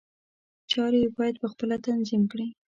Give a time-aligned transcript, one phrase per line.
[0.71, 2.47] چارې یې باید په خپله تنظیم کړي.